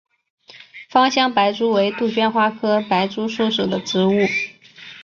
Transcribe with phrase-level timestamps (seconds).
[0.89, 4.13] 芳香白珠为杜鹃花科白珠树属的植物。